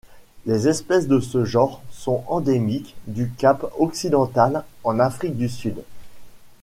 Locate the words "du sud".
5.37-5.75